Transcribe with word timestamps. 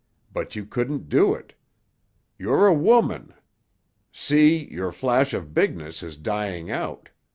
But 0.33 0.55
you 0.55 0.65
couldn't 0.65 1.09
do 1.09 1.35
it. 1.35 1.53
You're 2.39 2.65
a 2.65 2.73
woman. 2.73 3.35
See; 4.11 4.67
your 4.71 4.91
flash 4.91 5.31
of 5.31 5.53
bigness 5.53 6.01
is 6.01 6.17
dying 6.17 6.71
out. 6.71 7.09